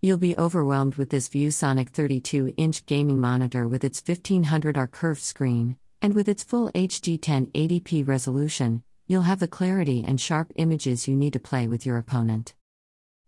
[0.00, 5.76] You'll be overwhelmed with this ViewSonic 32 inch gaming monitor with its 1500R curved screen,
[6.00, 11.16] and with its full HD 1080p resolution, you'll have the clarity and sharp images you
[11.16, 12.54] need to play with your opponent.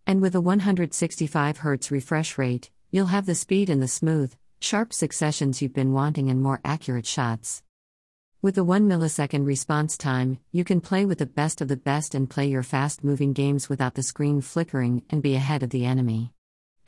[0.06, 5.60] And with a 165Hz refresh rate, you'll have the speed and the smooth, sharp successions
[5.60, 7.64] you've been wanting and more accurate shots.
[8.42, 12.14] With a 1 millisecond response time, you can play with the best of the best
[12.14, 15.84] and play your fast moving games without the screen flickering and be ahead of the
[15.84, 16.32] enemy.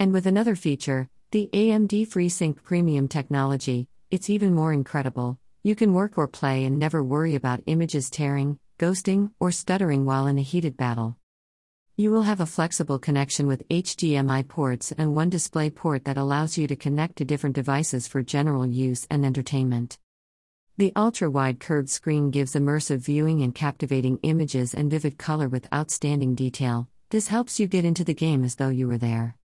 [0.02, 5.38] And with another feature, the AMD FreeSync Premium technology, it's even more incredible.
[5.62, 10.26] You can work or play and never worry about images tearing, ghosting, or stuttering while
[10.26, 11.18] in a heated battle.
[11.96, 16.58] You will have a flexible connection with HDMI ports and one display port that allows
[16.58, 20.00] you to connect to different devices for general use and entertainment.
[20.78, 25.72] The ultra wide curved screen gives immersive viewing and captivating images and vivid color with
[25.72, 26.88] outstanding detail.
[27.10, 29.36] This helps you get into the game as though you were there.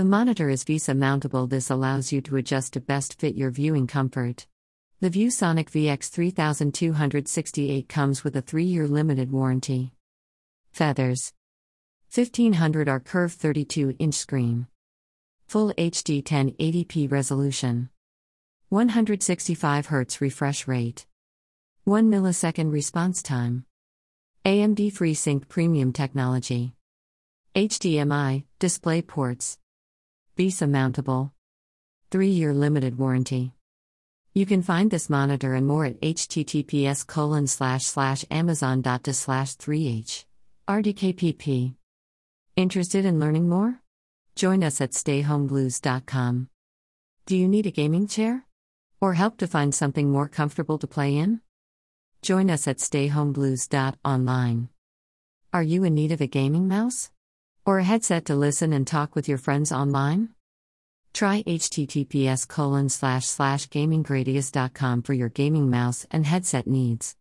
[0.00, 3.86] The monitor is VESA mountable, this allows you to adjust to best fit your viewing
[3.86, 4.46] comfort.
[5.00, 9.92] The ViewSonic VX3268 comes with a 3 year limited warranty.
[10.72, 11.34] Feathers
[12.10, 14.68] 1500R curved 32 inch screen.
[15.48, 17.90] Full HD 1080p resolution.
[18.70, 21.04] 165 Hz refresh rate.
[21.84, 23.66] 1 millisecond response time.
[24.46, 26.72] AMD FreeSync Premium technology.
[27.54, 29.59] HDMI, display ports.
[30.36, 31.32] VESA mountable.
[32.10, 33.52] 3 year limited warranty.
[34.32, 40.24] You can find this monitor and more at https colon slash slash amazon.de slash 3h.
[40.68, 41.74] RDKPP.
[42.56, 43.80] Interested in learning more?
[44.36, 46.48] Join us at stayhomeblues.com.
[47.26, 48.46] Do you need a gaming chair?
[49.00, 51.40] Or help to find something more comfortable to play in?
[52.22, 54.68] Join us at stayhomeblues.online.
[55.52, 57.10] Are you in need of a gaming mouse?
[57.66, 60.30] Or a headset to listen and talk with your friends online?
[61.12, 63.68] Try https colon slash slash
[65.02, 67.16] for your gaming mouse and headset needs.